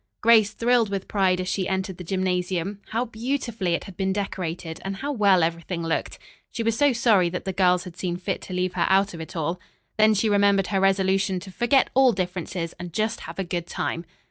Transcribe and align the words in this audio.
Grace 0.21 0.51
thrilled 0.53 0.89
with 0.89 1.07
pride 1.07 1.39
as 1.39 1.47
she 1.47 1.67
entered 1.67 1.97
the 1.97 2.03
gymnasium. 2.03 2.79
How 2.89 3.05
beautifully 3.05 3.75
it 3.75 3.83
had 3.83 3.95
been 3.97 4.11
decorated 4.11 4.81
and 4.83 4.95
how 4.95 5.11
well 5.11 5.43
everything 5.43 5.83
looked. 5.83 6.17
She 6.51 6.63
was 6.63 6.75
so 6.75 6.91
sorry 6.91 7.29
that 7.29 7.45
the 7.45 7.53
girls 7.53 7.83
had 7.83 7.95
seen 7.95 8.17
fit 8.17 8.41
to 8.41 8.53
leave 8.53 8.73
her 8.73 8.87
out 8.89 9.13
of 9.13 9.21
it 9.21 9.35
all. 9.35 9.59
Then 9.97 10.15
she 10.15 10.27
remembered 10.27 10.65
her 10.69 10.79
resolution 10.79 11.39
to 11.41 11.51
forget 11.51 11.91
all 11.93 12.13
differences 12.13 12.73
and 12.79 12.91
just 12.91 13.19
have 13.19 13.37
a 13.37 13.43
good 13.43 13.67
time. 13.67 14.03